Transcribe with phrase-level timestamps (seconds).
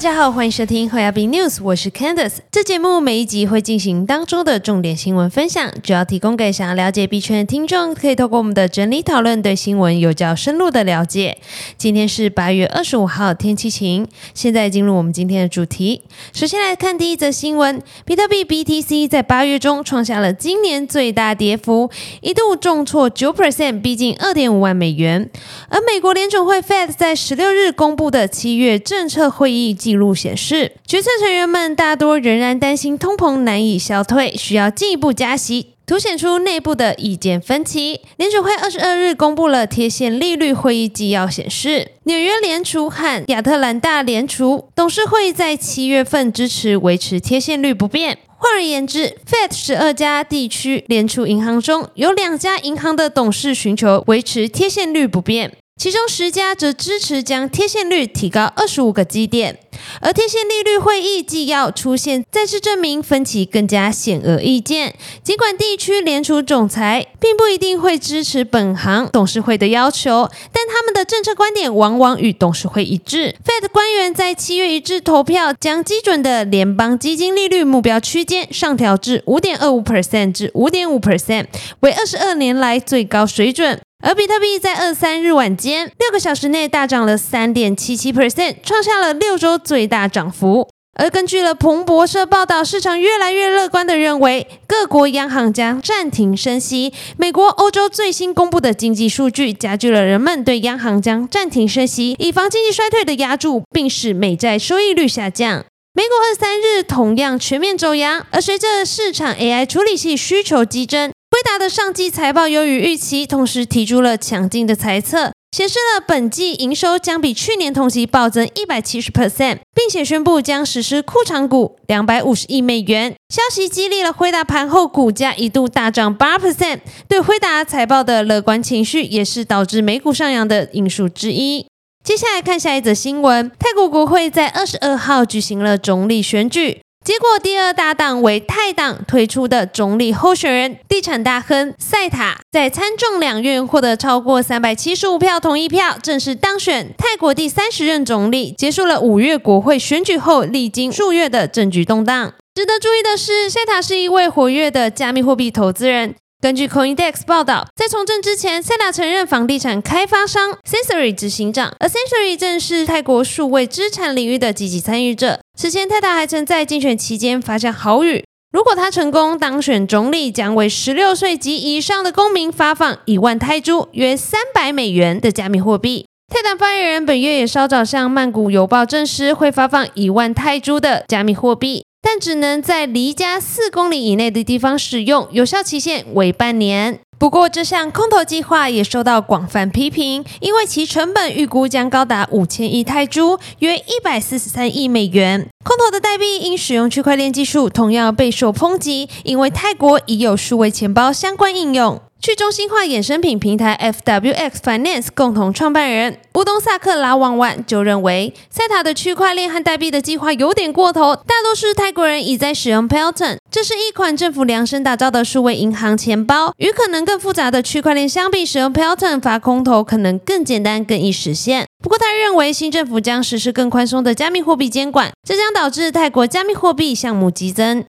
[0.00, 2.38] 大家好，欢迎收听会亚币 News，我是 Candice。
[2.50, 11.36] 这节目每一集会进行当周的重点新闻分享，主要提供给想要了解币圈的听众，可以透过我们的整理讨论，对新闻有较深入的了解。
[11.76, 14.08] 今天是八月二十五号，天气晴。
[14.32, 16.00] 现在进入我们今天的主题。
[16.32, 21.90] 首先来看第一则新闻：比特币 BTC 在八月中创下了今年最大跌幅，
[22.22, 25.28] 一度重挫九 percent，逼近二点五万美元。
[25.68, 35.74] 而美国联总会 Fed 在十六日公布的七月政策会议记录显示，决策成员们大多仍然担心通膨难以消退，需要进一步加息。
[35.84, 38.00] 凸显出内部的意见分歧。
[38.16, 48.18] 联储会二十二日公布了贴现利率会议纪要，显示纽约联储和亚特兰大联储董事会在七月份支持维持贴现率不变。
[48.36, 55.56] 换而言之，Fed 十二家地区联储银行中有两家银行的董事寻求维持贴现率不变。
[55.80, 59.58] 其中十家则支持将贴现率提高二十五个基点，
[60.02, 64.94] 而贴现利率会议纪要出现，再次证明分歧更加显而易见。
[65.24, 73.34] 尽管地区联储总裁并不一定会支持本行董事会的要求，但他们的政策观点往往与董事会一致。
[73.42, 81.46] Fed 官员在七月一致投票，将基准的联邦基金利率目标区间上调至五点二五 percent 至五点五 percent，
[81.80, 83.80] 为二十二年来最高水准。
[84.02, 90.68] 而比特币在二三日晚间六个小时内大涨了三点七七 percent，创下了六周最大涨幅。
[90.98, 96.92] 而根据了彭博社报道，市场越来越乐观的认为，各国央行将暂停升息。
[97.16, 105.64] 美国、欧洲最新公布的经济数据加剧了人们对央行将暂停升息、以防经济衰退的压注，并使美债收益率下降。
[105.92, 111.12] 美股二三日同样全面走阳，而随着市场 AI 处理器需求激增。
[111.52, 123.16] 大的上季财报优于预期，同时提出了强劲的猜测，显示了本季营收将比去年同期暴增一百七十 percent，并且宣布将实施库藏股两百五十亿美元。
[123.34, 126.82] 消息激励了辉达盘后股价一度大涨八 percent。
[127.08, 131.66] 对辉达财报的乐观情绪，也是导致美股上扬的因素之一。
[132.04, 136.80] 接下来看下一则新闻：泰国国会在二十二号举行了总理选举。
[137.02, 152.34] 结果，第二大党为泰党推出的总理候选人地产大亨塞塔，在参众两院获得超过三百七十五票同意票，正式当选泰国第三十任总理，结束了五月国会选举后历经数月的政局动荡。
[152.54, 156.14] 值得注意的是，塞塔是一位活跃的加密货币投资人。
[156.40, 165.40] 根据 Coindex 报道，在从政之前，塞达曾任房地产开发商 Sensory 执行长，而 Sensory 正是泰国数位资产领域的积极参与者。
[165.58, 176.06] 此前，泰达还曾在竞选期间发下豪语：如果他成功当选总理，将为十六岁及以上的公民发放一万泰铢（约三百美元）的加密货币。
[176.32, 181.84] 泰达发言人本月也稍早向曼谷邮报证实，会发放一万泰铢的加密货币。
[182.02, 187.00] 但只能在离家四公里以内的地方使用，有效期限为半年。
[187.18, 195.46] 不过，这项空投计划也受到广泛批评，因为其成本预估将高达五千亿泰铢，约一百四十三亿美元。
[195.62, 202.00] 空投的代币因使用区块链技术，同样备受抨击，因为泰国已有数位钱包相关应用。
[202.22, 211.16] 去中心化衍生品平台 FWX Finance 共同创办人乌东萨克拉旺万就认为，塞塔的区块链和代币的计划有点过头。
[211.16, 216.52] 大多数泰国人已在使用 Pelton，这是一款政府量身打造的数位银行钱包。
[216.58, 221.66] 与可能更复杂的区块链相比，使用 Pelton 发空投可能更简单、更易实现。
[221.82, 227.86] 不过，他认为新政府将实施更宽松的加密货币监管，这将导致泰国加密货币项目激增。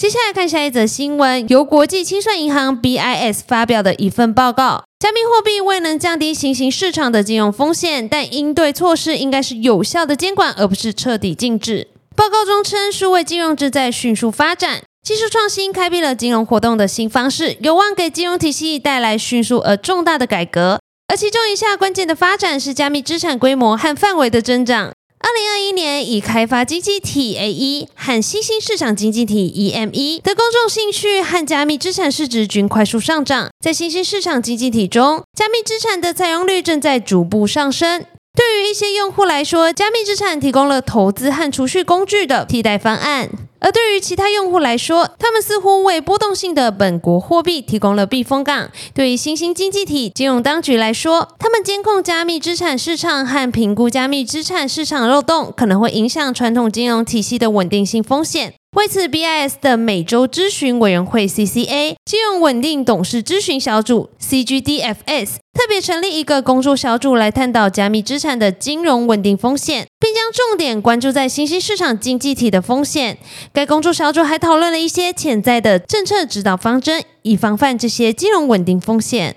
[0.00, 11.88] 接下来看下一则新闻，由国际清算银行 BIS 发表的一份报告：加密货币未能降低新兴市场的金融风险，但应对措施应该是有效的监管，而不是彻底禁止。
[12.16, 20.80] 报告中称，数位金融正在迅速发展，技术创新开辟了金融活动的新方式，有望给金融体系带来迅速而重大的改革。
[21.08, 24.92] 而其中一项关键的发展是加密资产规模和范围的增长。
[25.22, 33.50] 二零二一年，已开发经济体 A 一和新兴市场经济体 Eme 的公众兴趣和加密资产市值均快速上涨。
[33.62, 38.06] 在新兴市场经济体中，加密资产的采用率正在逐步上升。
[38.34, 43.28] 对于一些用户来说，加密资产提供了投资和储蓄工具的替代方案；
[43.60, 48.70] 而对于其他用户来说，他们似乎为波动性的本国货币提供了避风港。
[48.94, 58.59] 对于新兴经济体金融当局来说，他们监控加密资产市场和评估加密资产市场漏洞，可能会影响传统金融体系的稳定性风险。
[58.76, 73.18] 为此，BIS 的美洲咨询委员会 CCA 金融稳定董事咨询小组 CGDFS 特别成立一个工作小组来探讨加密资产的金融稳定风险，并将重点关注在新兴市场经济体的风险。
[73.52, 79.34] 该工作小组还讨论了一些潜在的政策指导方针，以防范这些金融稳定风险。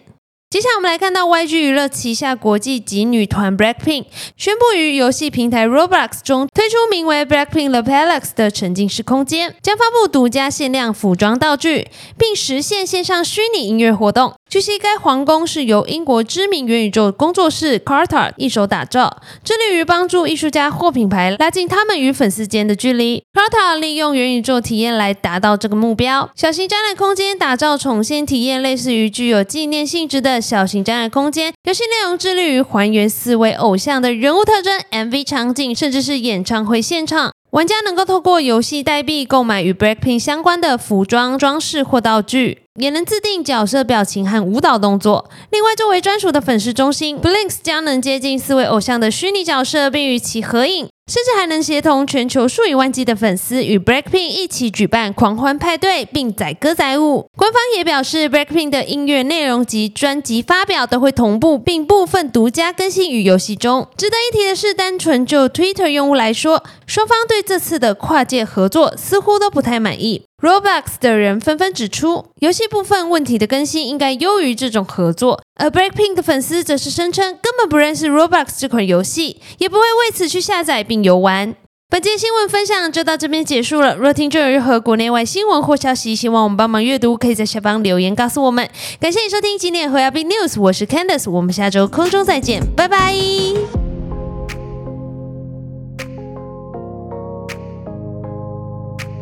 [0.54, 4.06] 接下来我们来看到 YG 娱乐旗下国际级女团 Blackpink
[4.38, 11.88] 宣布于游戏平台 Roblox 中推出名为 Blackpink The Palace 的沉浸式空间，将发布独家限量服装道具，
[12.20, 14.36] 并实现线上虚拟音乐活动。
[14.54, 23.24] 据悉，该皇宫是由英国知名元宇宙工作室 Carter 一手打造，致力于帮助艺术家或品牌拉近他们与粉丝间的距离。
[23.34, 26.30] Carter 利用元宇宙体验来达到这个目标。
[26.36, 31.52] 小型展览空间打造重现体验，类似于具有纪念性质的小型展览空间。
[31.64, 37.34] 游戏内容致力于还原四位偶像的人物特征、MV 场景，甚至是演唱会现场。
[37.50, 45.30] 玩家能够透过游戏代币购买与 Blackpink 相关的服装、装饰或道具，也能自定角色表情和舞蹈动作。
[45.52, 50.90] 另外，作为专属的粉丝中心，Blinks 将能接近四位偶像的虚拟角色，并与其合影。
[51.06, 57.26] 甚至还能协同全球数以万计的粉丝与 Blackpink 一起举办狂欢派对，并载歌载舞。
[57.38, 63.86] 官方也表示，Blackpink 的音乐内容及专辑发表都会同步，并部分独家更新于游戏中。
[63.98, 70.24] 值得一提的是，单纯就 Twitter 用户来说，双方对这次的跨界合作似乎都不太满意。
[70.44, 81.56] Roblox 的人纷纷指出，游戏部分问题的更新应该优于这种合作，而 Blackpink 的粉丝则是声称根本不认识 Roblox 这款游戏，也不会为此去下载并游玩。
[81.90, 83.96] 本节新闻分享就到这边结束了。
[83.96, 88.70] 若听众有任何国内外新闻或消息，希望我们帮忙阅读，可以在下方留言告诉我们。
[89.00, 93.83] 感谢你收听今天的和亚 B News，我是 Candice，我们下周空中再见，拜拜。